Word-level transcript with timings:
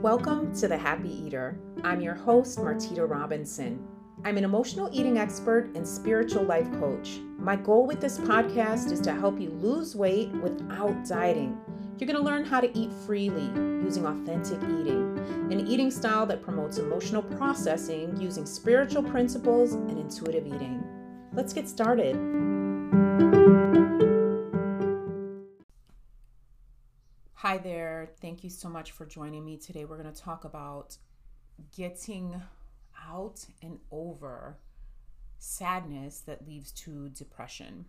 Welcome 0.00 0.54
to 0.54 0.66
The 0.66 0.78
Happy 0.78 1.10
Eater. 1.26 1.58
I'm 1.84 2.00
your 2.00 2.14
host, 2.14 2.58
Martita 2.58 3.06
Robinson. 3.06 3.86
I'm 4.24 4.38
an 4.38 4.44
emotional 4.44 4.88
eating 4.92 5.18
expert 5.18 5.72
and 5.74 5.86
spiritual 5.86 6.42
life 6.42 6.72
coach. 6.80 7.18
My 7.36 7.54
goal 7.54 7.86
with 7.86 8.00
this 8.00 8.16
podcast 8.16 8.92
is 8.92 9.00
to 9.02 9.12
help 9.12 9.38
you 9.38 9.50
lose 9.50 9.94
weight 9.94 10.32
without 10.32 11.06
dieting. 11.06 11.60
You're 11.98 12.06
going 12.06 12.16
to 12.16 12.24
learn 12.24 12.46
how 12.46 12.62
to 12.62 12.78
eat 12.78 12.90
freely 13.04 13.44
using 13.84 14.06
authentic 14.06 14.62
eating, 14.62 15.18
an 15.52 15.66
eating 15.68 15.90
style 15.90 16.24
that 16.24 16.40
promotes 16.40 16.78
emotional 16.78 17.22
processing 17.22 18.18
using 18.18 18.46
spiritual 18.46 19.02
principles 19.02 19.74
and 19.74 19.98
intuitive 19.98 20.46
eating. 20.46 20.82
Let's 21.34 21.52
get 21.52 21.68
started. 21.68 22.16
Hi 27.42 27.56
there. 27.56 28.10
Thank 28.20 28.44
you 28.44 28.50
so 28.50 28.68
much 28.68 28.90
for 28.90 29.06
joining 29.06 29.46
me 29.46 29.56
today. 29.56 29.86
We're 29.86 29.96
going 29.96 30.12
to 30.12 30.20
talk 30.20 30.44
about 30.44 30.98
getting 31.74 32.34
out 33.08 33.46
and 33.62 33.78
over 33.90 34.58
sadness 35.38 36.20
that 36.26 36.46
leads 36.46 36.70
to 36.72 37.08
depression. 37.08 37.86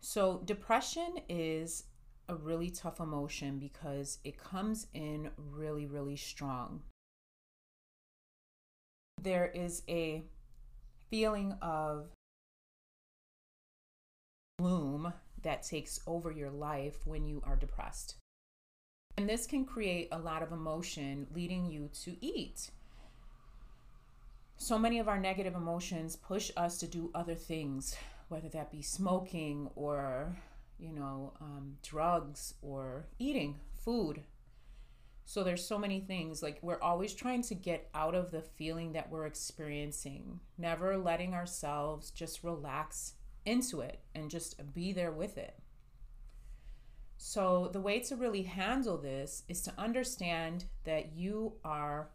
So, 0.00 0.40
depression 0.46 1.18
is 1.28 1.84
a 2.30 2.34
really 2.34 2.70
tough 2.70 2.98
emotion 2.98 3.58
because 3.58 4.20
it 4.24 4.42
comes 4.42 4.86
in 4.94 5.28
really, 5.36 5.84
really 5.84 6.16
strong. 6.16 6.80
There 9.20 9.48
is 9.54 9.82
a 9.86 10.24
feeling 11.10 11.52
of 11.60 12.08
gloom 14.58 15.12
that 15.42 15.62
takes 15.62 16.00
over 16.06 16.32
your 16.32 16.50
life 16.50 17.06
when 17.06 17.26
you 17.26 17.42
are 17.44 17.56
depressed. 17.56 18.16
And 19.16 19.28
this 19.28 19.46
can 19.46 19.64
create 19.64 20.08
a 20.12 20.18
lot 20.18 20.42
of 20.42 20.52
emotion, 20.52 21.26
leading 21.34 21.66
you 21.66 21.88
to 22.04 22.16
eat. 22.20 22.70
So 24.58 24.78
many 24.78 24.98
of 24.98 25.08
our 25.08 25.18
negative 25.18 25.54
emotions 25.54 26.16
push 26.16 26.50
us 26.56 26.78
to 26.78 26.86
do 26.86 27.10
other 27.14 27.34
things, 27.34 27.96
whether 28.28 28.48
that 28.50 28.70
be 28.70 28.82
smoking 28.82 29.70
or, 29.74 30.36
you 30.78 30.92
know, 30.92 31.32
um, 31.40 31.76
drugs 31.82 32.54
or 32.60 33.06
eating 33.18 33.58
food. 33.84 34.22
So 35.24 35.42
there's 35.42 35.66
so 35.66 35.78
many 35.78 36.00
things 36.00 36.42
like 36.42 36.58
we're 36.62 36.80
always 36.80 37.12
trying 37.12 37.42
to 37.42 37.54
get 37.54 37.88
out 37.94 38.14
of 38.14 38.30
the 38.30 38.42
feeling 38.42 38.92
that 38.92 39.10
we're 39.10 39.26
experiencing, 39.26 40.40
never 40.56 40.96
letting 40.96 41.34
ourselves 41.34 42.10
just 42.10 42.44
relax 42.44 43.14
into 43.44 43.80
it 43.80 44.00
and 44.14 44.30
just 44.30 44.74
be 44.74 44.92
there 44.92 45.12
with 45.12 45.36
it. 45.38 45.58
So, 47.18 47.70
the 47.72 47.80
way 47.80 48.00
to 48.00 48.16
really 48.16 48.42
handle 48.42 48.98
this 48.98 49.42
is 49.48 49.62
to 49.62 49.72
understand 49.78 50.64
that 50.84 51.14
you 51.14 51.54
are 51.64 52.10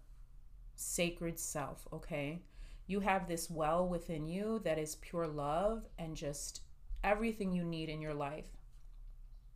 sacred 0.75 1.39
self, 1.39 1.87
okay? 1.91 2.43
You 2.87 2.99
have 2.99 3.27
this 3.27 3.49
well 3.49 3.87
within 3.87 4.27
you 4.27 4.61
that 4.63 4.77
is 4.77 4.95
pure 4.95 5.27
love 5.27 5.83
and 5.97 6.15
just 6.15 6.61
everything 7.03 7.51
you 7.51 7.63
need 7.63 7.89
in 7.89 8.01
your 8.01 8.13
life. 8.13 8.45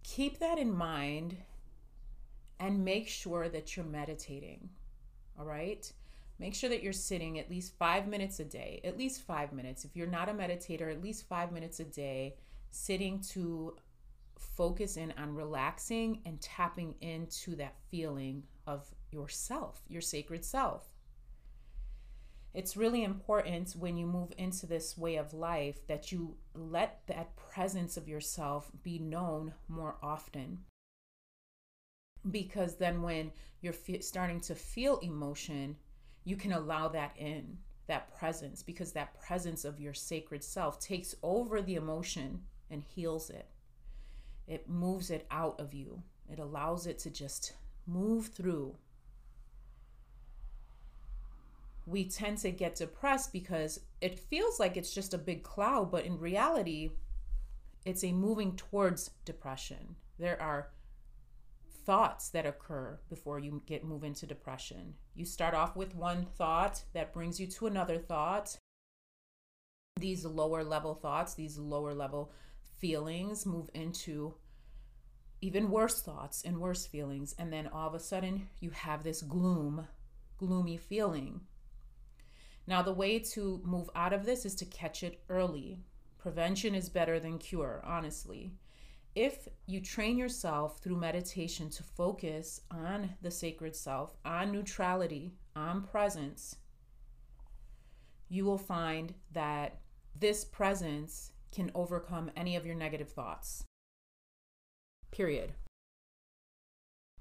Keep 0.03 0.39
that 0.39 0.57
in 0.57 0.75
mind 0.75 1.37
and 2.59 2.85
make 2.85 3.07
sure 3.07 3.49
that 3.49 3.75
you're 3.75 3.85
meditating, 3.85 4.69
all 5.37 5.45
right? 5.45 5.91
Make 6.39 6.55
sure 6.55 6.69
that 6.69 6.83
you're 6.83 6.93
sitting 6.93 7.39
at 7.39 7.49
least 7.49 7.73
five 7.77 8.07
minutes 8.07 8.39
a 8.39 8.45
day, 8.45 8.81
at 8.83 8.97
least 8.97 9.21
five 9.21 9.53
minutes. 9.53 9.85
If 9.85 9.95
you're 9.95 10.07
not 10.07 10.29
a 10.29 10.33
meditator, 10.33 10.91
at 10.91 11.01
least 11.03 11.27
five 11.27 11.51
minutes 11.51 11.79
a 11.79 11.85
day, 11.85 12.35
sitting 12.71 13.21
to 13.31 13.77
focus 14.37 14.97
in 14.97 15.13
on 15.17 15.35
relaxing 15.35 16.21
and 16.25 16.41
tapping 16.41 16.95
into 17.01 17.55
that 17.55 17.75
feeling 17.89 18.43
of 18.67 18.89
yourself, 19.11 19.81
your 19.87 20.01
sacred 20.01 20.43
self. 20.43 20.89
It's 22.53 22.77
really 22.77 23.03
important 23.03 23.73
when 23.73 23.97
you 23.97 24.07
move 24.07 24.31
into 24.37 24.65
this 24.65 24.97
way 24.97 25.17
of 25.17 25.33
life 25.33 25.85
that 25.87 26.11
you 26.11 26.37
let 26.53 27.01
that 27.07 27.35
presence 27.35 27.97
of 27.97 28.07
yourself 28.07 28.71
be 28.81 28.97
known 28.97 29.53
more 29.67 29.97
often. 30.01 30.59
Because 32.31 32.77
then, 32.77 33.01
when 33.01 33.31
you're 33.61 33.73
starting 33.99 34.39
to 34.41 34.55
feel 34.55 34.99
emotion, 34.99 35.75
you 36.23 36.37
can 36.37 36.53
allow 36.53 36.87
that 36.87 37.11
in, 37.17 37.57
that 37.87 38.17
presence, 38.17 38.63
because 38.63 38.93
that 38.93 39.19
presence 39.19 39.65
of 39.65 39.81
your 39.81 39.93
sacred 39.93 40.43
self 40.43 40.79
takes 40.79 41.13
over 41.21 41.61
the 41.61 41.75
emotion 41.75 42.41
and 42.71 42.83
heals 42.83 43.29
it. 43.29 43.49
It 44.47 44.69
moves 44.69 45.09
it 45.09 45.25
out 45.31 45.59
of 45.59 45.73
you, 45.73 46.03
it 46.31 46.39
allows 46.39 46.87
it 46.87 46.99
to 46.99 47.09
just 47.09 47.53
move 47.87 48.27
through. 48.27 48.75
We 51.87 52.05
tend 52.05 52.39
to 52.39 52.51
get 52.51 52.75
depressed 52.75 53.31
because 53.31 53.79
it 54.01 54.19
feels 54.19 54.59
like 54.59 54.75
it's 54.75 54.93
just 54.93 55.13
a 55.13 55.19
big 55.19 55.43
cloud, 55.43 55.91
but 55.91 56.05
in 56.05 56.17
reality, 56.17 56.91
it's 57.85 58.03
a 58.03 58.11
moving 58.11 58.55
towards 58.55 59.11
depression. 59.23 59.95
There 60.17 60.41
are 60.41 60.69
thoughts 61.85 62.29
that 62.29 62.45
occur 62.45 62.99
before 63.09 63.39
you 63.39 63.61
get 63.67 63.85
move 63.85 64.03
into 64.03 64.25
depression. 64.25 64.95
You 65.13 65.25
start 65.25 65.53
off 65.53 65.75
with 65.75 65.95
one 65.95 66.25
thought 66.25 66.83
that 66.93 67.13
brings 67.13 67.39
you 67.39 67.45
to 67.47 67.67
another 67.67 67.99
thought. 67.99 68.57
These 69.99 70.25
lower 70.25 70.63
level 70.63 70.95
thoughts, 70.95 71.35
these 71.35 71.57
lower 71.57 71.93
level 71.93 72.33
feelings 72.79 73.45
move 73.45 73.69
into 73.73 74.35
even 75.41 75.69
worse 75.69 76.01
thoughts 76.01 76.43
and 76.43 76.59
worse 76.59 76.85
feelings. 76.85 77.35
And 77.37 77.51
then 77.51 77.67
all 77.67 77.87
of 77.87 77.93
a 77.93 77.99
sudden, 77.99 78.49
you 78.59 78.71
have 78.71 79.03
this 79.03 79.21
gloom, 79.21 79.87
gloomy 80.37 80.77
feeling. 80.77 81.41
Now, 82.67 82.81
the 82.81 82.93
way 82.93 83.19
to 83.19 83.61
move 83.63 83.89
out 83.95 84.13
of 84.13 84.25
this 84.25 84.45
is 84.45 84.55
to 84.55 84.65
catch 84.65 85.03
it 85.03 85.21
early. 85.29 85.79
Prevention 86.17 86.73
is 86.73 86.89
better 86.89 87.19
than 87.19 87.37
cure, 87.37 87.83
honestly. 87.85 88.53
If 89.13 89.47
you 89.67 89.79
train 89.79 90.17
yourself 90.17 90.79
through 90.79 90.97
meditation 90.97 91.69
to 91.69 91.83
focus 91.83 92.61
on 92.71 93.11
the 93.21 93.31
sacred 93.31 93.75
self, 93.75 94.15
on 94.25 94.51
neutrality, 94.51 95.35
on 95.55 95.83
presence, 95.83 96.55
you 98.27 98.43
will 98.43 98.57
find 98.57 99.13
that 99.31 99.79
this 100.19 100.43
presence 100.43 101.31
can 101.55 101.71
overcome 101.73 102.29
any 102.35 102.55
of 102.55 102.65
your 102.65 102.75
negative 102.75 103.09
thoughts. 103.09 103.63
Period. 105.11 105.53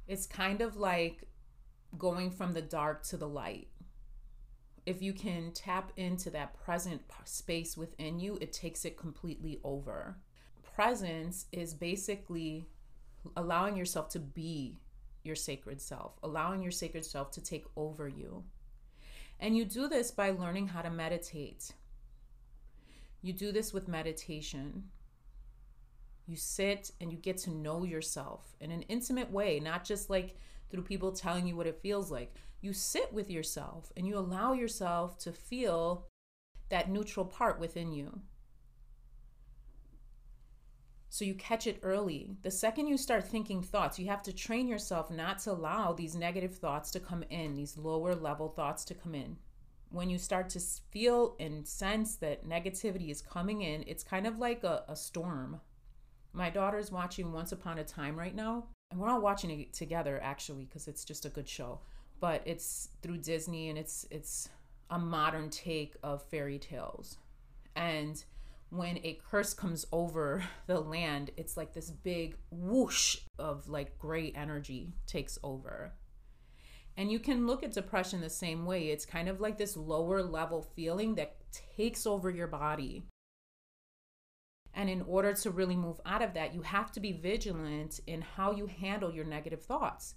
It's 0.09 0.27
kind 0.27 0.61
of 0.61 0.77
like 0.77 1.29
going 1.97 2.31
from 2.31 2.53
the 2.53 2.61
dark 2.61 3.05
to 3.05 3.17
the 3.17 3.29
light. 3.29 3.69
If 4.85 5.01
you 5.01 5.13
can 5.13 5.53
tap 5.53 5.93
into 5.97 6.29
that 6.31 6.55
present 6.63 7.01
space 7.25 7.77
within 7.77 8.19
you, 8.19 8.37
it 8.41 8.53
takes 8.53 8.85
it 8.85 8.99
completely 8.99 9.61
over. 9.65 10.17
Presence 10.75 11.47
is 11.53 11.73
basically 11.73 12.67
allowing 13.37 13.77
yourself 13.77 14.09
to 14.11 14.19
be 14.19 14.81
your 15.23 15.37
sacred 15.37 15.81
self, 15.81 16.19
allowing 16.23 16.61
your 16.61 16.73
sacred 16.73 17.05
self 17.05 17.31
to 17.31 17.43
take 17.43 17.65
over 17.77 18.09
you. 18.09 18.45
And 19.41 19.57
you 19.57 19.65
do 19.65 19.89
this 19.89 20.11
by 20.11 20.31
learning 20.31 20.69
how 20.69 20.83
to 20.83 20.91
meditate. 20.91 21.73
You 23.25 23.33
do 23.33 23.53
this 23.53 23.73
with 23.73 23.89
meditation. 23.89 24.85
You 26.27 26.37
sit 26.37 26.91
and 27.01 27.11
you 27.11 27.17
get 27.17 27.39
to 27.39 27.51
know 27.51 27.83
yourself 27.83 28.55
in 28.61 28.71
an 28.71 28.83
intimate 28.83 29.31
way, 29.31 29.61
not 29.61 29.83
just 29.83 30.11
like 30.11 30.37
through 30.71 30.83
people 30.83 31.11
telling 31.11 31.47
you 31.47 31.57
what 31.57 31.67
it 31.67 31.81
feels 31.81 32.11
like. 32.11 32.35
You 32.61 32.75
sit 32.75 33.11
with 33.15 33.31
yourself 33.31 33.91
and 33.97 34.07
you 34.07 34.19
allow 34.19 34.53
yourself 34.53 35.17
to 35.21 35.33
feel 35.33 36.07
that 36.69 36.91
neutral 36.91 37.25
part 37.25 37.59
within 37.59 37.93
you. 37.93 38.21
So 41.09 41.25
you 41.25 41.33
catch 41.33 41.67
it 41.67 41.81
early. 41.83 42.37
The 42.43 42.51
second 42.51 42.89
you 42.89 42.99
start 42.99 43.27
thinking 43.27 43.63
thoughts, 43.63 43.99
you 43.99 44.09
have 44.09 44.23
to 44.25 44.35
train 44.35 44.69
yourself 44.69 45.11
not 45.11 45.39
to 45.41 45.53
allow 45.53 45.95
these 45.95 46.15
negative 46.15 46.59
thoughts 46.59 46.91
to 46.91 47.01
come 47.01 47.25
in, 47.31 47.55
these 47.55 47.79
lower 47.79 48.15
level 48.15 48.51
thoughts 48.51 48.85
to 48.85 48.95
come 48.95 49.15
in. 49.15 49.39
When 49.95 50.11
you 50.11 50.19
start 50.19 50.51
to 50.51 50.61
feel 50.61 51.37
and 51.39 51.67
sense 51.67 52.17
that 52.17 52.47
negativity 52.47 53.11
is 53.11 53.23
coming 53.23 53.63
in, 53.63 53.85
it's 53.87 54.03
kind 54.03 54.27
of 54.27 54.39
like 54.39 54.65
a, 54.65 54.85
a 54.89 54.97
storm 54.97 55.61
my 56.35 56.51
daughter's 56.51 56.91
watching 56.91 57.33
Once 57.33 57.53
Upon 57.53 57.79
a 57.79 57.85
Time 57.85 58.19
right 58.19 58.35
now, 58.35 58.65
and 58.91 59.01
we're 59.01 59.09
all 59.09 59.21
watching 59.21 59.61
it 59.61 59.73
together 59.73 60.21
actually 60.23 60.65
because 60.65 60.89
it's 60.89 61.05
just 61.05 61.25
a 61.25 61.31
good 61.31 61.49
show. 61.49 61.81
But 62.21 62.43
it's 62.45 62.89
through 63.03 63.19
Disney 63.19 63.69
and 63.69 63.79
it's 63.79 64.07
it's 64.11 64.49
a 64.91 64.99
modern 64.99 65.49
take 65.49 65.95
of 66.03 66.23
fairy 66.25 66.59
tales. 66.59 67.19
And 67.77 68.23
when 68.71 68.99
a 68.99 69.21
curse 69.31 69.55
comes 69.55 69.87
over 69.93 70.43
the 70.67 70.81
land, 70.81 71.31
it's 71.37 71.57
like 71.57 71.73
this 71.73 71.91
big 71.91 72.37
whoosh 72.51 73.19
of 73.39 73.69
like 73.69 73.99
gray 73.99 74.33
energy 74.33 74.93
takes 75.07 75.39
over. 75.45 75.93
And 76.97 77.11
you 77.11 77.19
can 77.19 77.47
look 77.47 77.63
at 77.63 77.73
depression 77.73 78.21
the 78.21 78.31
same 78.31 78.67
way. 78.67 78.89
It's 78.89 79.05
kind 79.05 79.29
of 79.29 79.41
like 79.41 79.59
this 79.59 79.77
lower 79.77 80.23
level 80.23 80.63
feeling 80.63 81.17
that 81.17 81.37
takes 81.77 82.07
over 82.07 82.31
your 82.31 82.47
body 82.47 83.05
and 84.75 84.91
in 84.91 85.03
order 85.03 85.33
to 85.33 85.51
really 85.51 85.77
move 85.77 86.01
out 86.05 86.23
of 86.23 86.35
that, 86.35 86.53
you 86.53 86.63
have 86.63 86.91
to 86.93 87.01
be 87.01 87.13
vigilant 87.13 88.01
in 88.07 88.23
how 88.23 88.53
you 88.53 88.67
handle 88.67 89.13
your 89.13 89.25
negative 89.25 89.63
thoughts. 89.63 90.17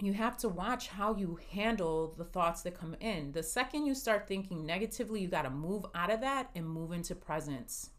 you 0.00 0.14
have 0.14 0.36
to 0.36 0.48
watch 0.48 0.88
how 0.88 1.14
you 1.14 1.38
handle 1.52 2.14
the 2.18 2.24
thoughts 2.24 2.62
that 2.62 2.78
come 2.78 2.96
in. 2.98 3.30
The 3.32 3.42
second 3.42 3.86
you 3.86 3.94
start 3.94 4.26
thinking 4.26 4.66
negatively, 4.66 5.20
you 5.20 5.28
got 5.28 5.42
to 5.42 5.50
move 5.50 5.84
out 5.94 6.10
of 6.10 6.20
that 6.22 6.50
and 6.56 6.66
move 6.66 6.90
into 6.90 7.14
presence. 7.14 7.90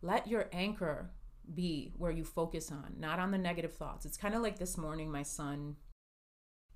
Let 0.00 0.26
your 0.26 0.48
anchor 0.52 1.10
be 1.54 1.92
where 1.98 2.12
you 2.12 2.24
focus 2.24 2.70
on, 2.70 2.94
not 2.98 3.18
on 3.18 3.30
the 3.30 3.36
negative 3.36 3.74
thoughts. 3.74 4.06
It's 4.06 4.16
kind 4.16 4.34
of 4.34 4.42
like 4.42 4.58
this 4.58 4.78
morning, 4.78 5.10
my 5.10 5.22
son, 5.22 5.76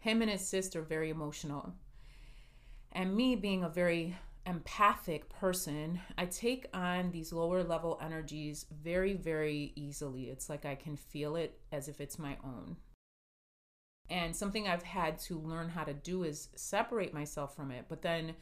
him 0.02 0.20
and 0.20 0.30
his 0.30 0.46
sister, 0.46 0.82
very 0.82 1.10
emotional. 1.10 1.74
And 2.90 3.14
me 3.14 3.36
being 3.36 3.62
a 3.62 3.68
very 3.68 4.16
empathic 4.44 5.28
person, 5.28 6.00
I 6.18 6.26
take 6.26 6.66
on 6.74 7.12
these 7.12 7.32
lower 7.32 7.62
level 7.62 8.00
energies 8.02 8.66
very, 8.82 9.12
very 9.12 9.72
easily. 9.76 10.24
It's 10.24 10.50
like 10.50 10.64
I 10.64 10.74
can 10.74 10.96
feel 10.96 11.36
it 11.36 11.60
as 11.70 11.86
if 11.86 12.00
it's 12.00 12.18
my 12.18 12.36
own. 12.42 12.78
And 14.10 14.34
something 14.34 14.66
I've 14.66 14.82
had 14.82 15.20
to 15.20 15.38
learn 15.38 15.68
how 15.68 15.84
to 15.84 15.94
do 15.94 16.24
is 16.24 16.48
separate 16.56 17.14
myself 17.14 17.54
from 17.54 17.70
it. 17.70 17.84
But 17.88 18.02
then, 18.02 18.34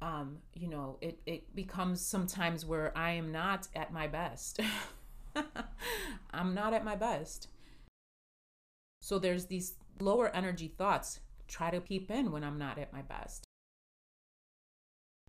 um, 0.00 0.38
you 0.54 0.68
know, 0.68 0.96
it, 1.02 1.20
it 1.26 1.54
becomes 1.54 2.00
sometimes 2.00 2.64
where 2.64 2.96
I 2.96 3.10
am 3.12 3.30
not 3.30 3.68
at 3.76 3.92
my 3.92 4.06
best. 4.06 4.60
I'm 6.30 6.54
not 6.54 6.72
at 6.72 6.86
my 6.86 6.96
best. 6.96 7.48
So 9.02 9.18
there's 9.18 9.46
these 9.46 9.74
lower 10.02 10.34
energy 10.34 10.68
thoughts 10.68 11.20
try 11.48 11.70
to 11.70 11.80
peep 11.80 12.10
in 12.10 12.32
when 12.32 12.44
I'm 12.44 12.58
not 12.58 12.78
at 12.78 12.92
my 12.92 13.02
best. 13.02 13.44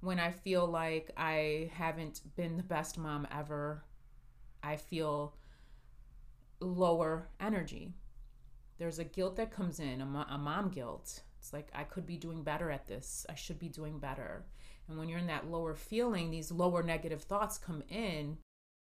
When 0.01 0.19
I 0.19 0.31
feel 0.31 0.65
like 0.67 1.11
I 1.17 1.71
haven't 1.73 2.21
been 2.35 2.57
the 2.57 2.63
best 2.63 2.97
mom 2.97 3.27
ever, 3.31 3.83
I 4.61 4.75
feel 4.75 5.35
lower 6.59 7.29
energy. 7.39 7.93
There's 8.77 8.99
a 8.99 9.03
guilt 9.03 9.37
that 9.37 9.51
comes 9.51 9.79
in, 9.79 10.01
a, 10.01 10.05
mo- 10.05 10.25
a 10.29 10.37
mom 10.37 10.69
guilt. 10.69 11.21
It's 11.39 11.53
like, 11.53 11.69
I 11.73 11.83
could 11.83 12.05
be 12.05 12.17
doing 12.17 12.43
better 12.43 12.71
at 12.71 12.87
this. 12.87 13.25
I 13.29 13.35
should 13.35 13.59
be 13.59 13.69
doing 13.69 13.99
better. 13.99 14.45
And 14.87 14.97
when 14.97 15.07
you're 15.07 15.19
in 15.19 15.27
that 15.27 15.49
lower 15.49 15.75
feeling, 15.75 16.31
these 16.31 16.51
lower 16.51 16.83
negative 16.83 17.21
thoughts 17.21 17.57
come 17.57 17.83
in 17.89 18.37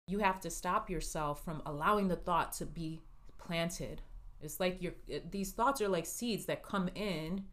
you 0.07 0.19
have 0.19 0.41
to 0.41 0.51
stop 0.51 0.91
yourself 0.91 1.45
from 1.45 1.63
allowing 1.65 2.09
the 2.09 2.17
thought 2.17 2.53
to 2.55 2.67
be 2.67 3.01
planted. 3.39 4.03
It's 4.45 4.61
like 4.61 4.83
you're, 4.83 4.95
these 5.31 5.53
thoughts 5.53 5.81
are 5.81 5.89
like 5.89 6.07
seeds 6.07 6.47
that 6.47 6.63
come 6.63 6.89
in 6.95 7.45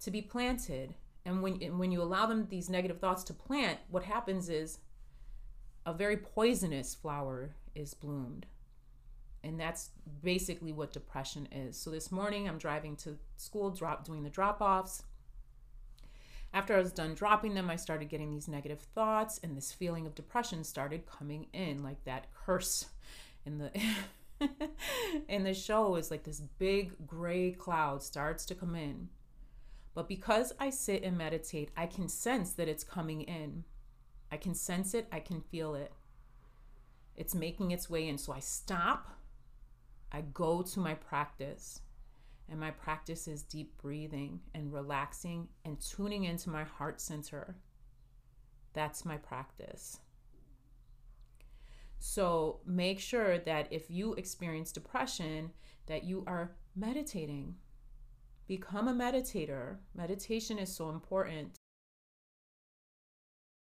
to 0.00 0.10
be 0.10 0.22
planted. 0.22 0.94
And 1.24 1.42
when, 1.42 1.78
when 1.78 1.92
you 1.92 2.02
allow 2.02 2.26
them, 2.26 2.46
these 2.48 2.70
negative 2.70 3.00
thoughts 3.00 3.24
to 3.24 3.34
plant, 3.34 3.78
what 3.90 4.04
happens 4.04 4.48
is 4.48 4.78
a 5.84 5.92
very 5.92 6.16
poisonous 6.16 6.94
flower 6.94 7.50
is 7.74 7.94
bloomed. 7.94 8.46
And 9.44 9.58
that's 9.58 9.90
basically 10.22 10.72
what 10.72 10.92
depression 10.92 11.48
is. 11.52 11.76
So 11.76 11.90
this 11.90 12.10
morning 12.10 12.48
I'm 12.48 12.58
driving 12.58 12.96
to 12.96 13.16
school, 13.36 13.70
drop 13.70 14.04
doing 14.04 14.22
the 14.22 14.30
drop 14.30 14.60
offs 14.60 15.04
after 16.52 16.74
I 16.74 16.78
was 16.78 16.92
done 16.92 17.14
dropping 17.14 17.54
them, 17.54 17.68
I 17.68 17.76
started 17.76 18.08
getting 18.08 18.30
these 18.30 18.48
negative 18.48 18.80
thoughts, 18.80 19.38
and 19.42 19.56
this 19.56 19.72
feeling 19.72 20.06
of 20.06 20.14
depression 20.14 20.64
started 20.64 21.06
coming 21.06 21.46
in, 21.52 21.82
like 21.82 22.02
that 22.04 22.26
curse 22.32 22.86
in 23.44 23.58
the 23.58 23.70
in 25.28 25.44
the 25.44 25.54
show 25.54 25.96
is 25.96 26.10
like 26.10 26.24
this 26.24 26.40
big 26.40 27.06
gray 27.06 27.52
cloud 27.52 28.02
starts 28.02 28.44
to 28.46 28.54
come 28.54 28.74
in. 28.74 29.08
But 29.94 30.08
because 30.08 30.52
I 30.60 30.70
sit 30.70 31.02
and 31.02 31.18
meditate, 31.18 31.70
I 31.76 31.86
can 31.86 32.08
sense 32.08 32.52
that 32.52 32.68
it's 32.68 32.84
coming 32.84 33.22
in. 33.22 33.64
I 34.30 34.36
can 34.36 34.54
sense 34.54 34.94
it, 34.94 35.08
I 35.10 35.20
can 35.20 35.40
feel 35.40 35.74
it. 35.74 35.92
It's 37.16 37.34
making 37.34 37.72
its 37.72 37.90
way 37.90 38.06
in. 38.06 38.18
So 38.18 38.32
I 38.32 38.40
stop, 38.40 39.08
I 40.12 40.20
go 40.20 40.62
to 40.62 40.80
my 40.80 40.94
practice. 40.94 41.80
And 42.50 42.58
my 42.58 42.70
practice 42.70 43.28
is 43.28 43.42
deep 43.42 43.76
breathing 43.76 44.40
and 44.54 44.72
relaxing 44.72 45.48
and 45.64 45.78
tuning 45.80 46.24
into 46.24 46.48
my 46.48 46.64
heart 46.64 47.00
center. 47.00 47.56
That's 48.72 49.04
my 49.04 49.18
practice. 49.18 49.98
So 51.98 52.60
make 52.64 53.00
sure 53.00 53.38
that 53.38 53.68
if 53.72 53.90
you 53.90 54.14
experience 54.14 54.72
depression, 54.72 55.50
that 55.86 56.04
you 56.04 56.24
are 56.26 56.56
meditating. 56.76 57.56
Become 58.46 58.88
a 58.88 58.94
meditator. 58.94 59.76
Meditation 59.94 60.58
is 60.58 60.74
so 60.74 60.90
important. 60.90 61.56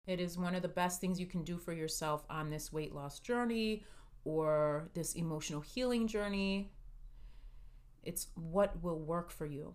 It 0.07 0.19
is 0.19 0.37
one 0.37 0.55
of 0.55 0.61
the 0.61 0.67
best 0.67 1.01
things 1.01 1.19
you 1.19 1.25
can 1.25 1.43
do 1.43 1.57
for 1.57 1.73
yourself 1.73 2.23
on 2.29 2.49
this 2.49 2.71
weight 2.71 2.93
loss 2.93 3.19
journey 3.19 3.83
or 4.23 4.89
this 4.93 5.13
emotional 5.13 5.61
healing 5.61 6.07
journey. 6.07 6.71
It's 8.03 8.27
what 8.35 8.81
will 8.81 8.99
work 8.99 9.29
for 9.31 9.45
you. 9.45 9.73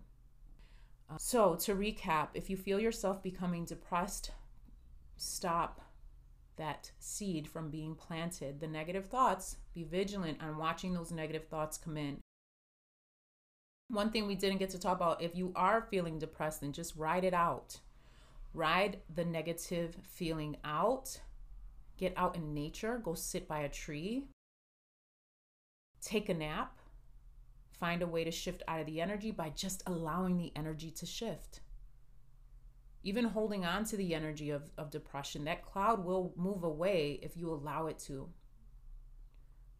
So, 1.17 1.55
to 1.55 1.75
recap, 1.75 2.29
if 2.33 2.49
you 2.49 2.57
feel 2.57 2.79
yourself 2.79 3.21
becoming 3.21 3.63
depressed, 3.63 4.31
stop 5.17 5.81
that 6.57 6.91
seed 6.99 7.47
from 7.47 7.69
being 7.69 7.95
planted. 7.95 8.59
The 8.59 8.67
negative 8.67 9.05
thoughts, 9.05 9.57
be 9.73 9.83
vigilant 9.83 10.41
on 10.41 10.57
watching 10.57 10.93
those 10.93 11.11
negative 11.11 11.47
thoughts 11.47 11.77
come 11.77 11.97
in. 11.97 12.19
One 13.89 14.11
thing 14.11 14.25
we 14.25 14.35
didn't 14.35 14.57
get 14.57 14.71
to 14.71 14.79
talk 14.79 14.97
about 14.97 15.21
if 15.21 15.35
you 15.35 15.51
are 15.55 15.87
feeling 15.89 16.17
depressed, 16.17 16.61
then 16.61 16.73
just 16.73 16.95
ride 16.95 17.23
it 17.23 17.33
out. 17.33 17.79
Ride 18.53 18.99
the 19.13 19.25
negative 19.25 19.95
feeling 20.03 20.57
out. 20.63 21.19
Get 21.97 22.13
out 22.17 22.35
in 22.35 22.53
nature, 22.53 22.99
go 23.03 23.13
sit 23.13 23.47
by 23.47 23.59
a 23.59 23.69
tree. 23.69 24.25
Take 26.01 26.29
a 26.29 26.33
nap 26.33 26.79
find 27.75 28.01
a 28.01 28.07
way 28.07 28.23
to 28.23 28.31
shift 28.31 28.63
out 28.67 28.79
of 28.79 28.85
the 28.85 29.01
energy 29.01 29.31
by 29.31 29.49
just 29.49 29.83
allowing 29.85 30.37
the 30.37 30.51
energy 30.55 30.91
to 30.91 31.05
shift. 31.05 31.59
Even 33.05 33.23
holding 33.23 33.63
on 33.63 33.85
to 33.85 33.95
the 33.95 34.13
energy 34.13 34.49
of, 34.49 34.69
of 34.77 34.91
depression, 34.91 35.45
that 35.45 35.63
cloud 35.63 36.03
will 36.03 36.33
move 36.35 36.63
away 36.63 37.19
if 37.23 37.37
you 37.37 37.49
allow 37.49 37.87
it 37.87 37.97
to. 37.99 38.27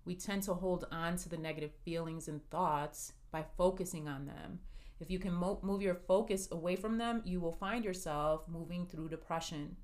We 0.06 0.16
tend 0.16 0.44
to 0.44 0.54
hold 0.54 0.88
on 0.92 1.18
to 1.18 1.28
the 1.28 1.38
negative 1.38 1.72
feelings 1.84 2.30
and 2.30 2.48
thoughts 2.50 3.12
by 3.32 3.44
focusing 3.58 4.08
on 4.08 4.26
them. 4.26 4.60
If 5.02 5.12
you 5.12 5.20
can 5.20 5.34
mo- 5.34 5.60
move 5.62 5.82
your 5.82 5.96
focus 5.96 6.48
away 6.52 6.78
from 6.78 6.98
them, 6.98 7.22
you 7.26 7.42
will 7.42 7.52
find 7.52 7.84
yourself 7.84 8.48
moving 8.48 8.86
through 8.86 9.10
depression. 9.10 9.76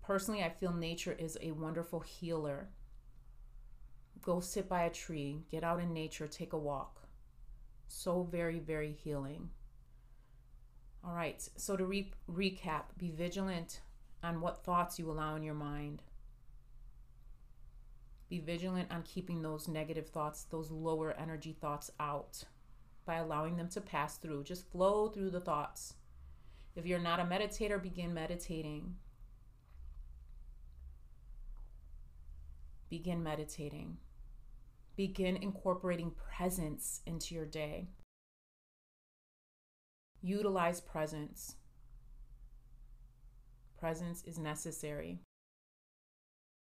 Personally, 0.00 0.42
I 0.42 0.48
feel 0.48 0.72
nature 0.72 1.16
is 1.18 1.36
a 1.42 1.50
wonderful 1.50 2.00
healer 2.00 2.68
go 4.24 4.40
sit 4.40 4.68
by 4.68 4.84
a 4.84 4.90
tree, 4.90 5.44
get 5.50 5.62
out 5.62 5.80
in 5.80 5.92
nature, 5.92 6.26
take 6.26 6.54
a 6.54 6.58
walk. 6.58 7.06
So 7.86 8.22
very, 8.22 8.58
very 8.58 8.92
healing. 8.92 9.50
All 11.06 11.14
right, 11.14 11.46
so 11.56 11.76
to 11.76 11.84
re- 11.84 12.12
recap, 12.30 12.84
be 12.96 13.10
vigilant 13.10 13.80
on 14.22 14.40
what 14.40 14.64
thoughts 14.64 14.98
you 14.98 15.10
allow 15.10 15.36
in 15.36 15.42
your 15.42 15.54
mind. 15.54 16.02
Be 18.30 18.40
vigilant 18.40 18.90
on 18.90 19.02
keeping 19.02 19.42
those 19.42 19.68
negative 19.68 20.08
thoughts, 20.08 20.44
those 20.44 20.70
lower 20.70 21.12
energy 21.12 21.54
thoughts 21.60 21.90
out 22.00 22.44
by 23.04 23.16
allowing 23.16 23.58
them 23.58 23.68
to 23.68 23.82
pass 23.82 24.16
through. 24.16 24.44
Just 24.44 24.70
flow 24.70 25.08
through 25.08 25.30
the 25.30 25.40
thoughts. 25.40 25.94
If 26.74 26.86
you're 26.86 26.98
not 26.98 27.20
a 27.20 27.24
meditator, 27.24 27.80
begin 27.80 28.14
meditating. 28.14 28.96
Begin 32.88 33.22
meditating. 33.22 33.98
Begin 34.96 35.36
incorporating 35.36 36.12
presence 36.12 37.02
into 37.04 37.34
your 37.34 37.46
day. 37.46 37.88
Utilize 40.24 40.80
presence. 40.80 41.56
Presence 43.78 44.24
is 44.24 44.38
necessary. 44.38 45.20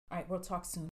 All 0.09 0.19
right, 0.19 0.29
we'll 0.29 0.39
talk 0.39 0.63
soon. 0.63 0.90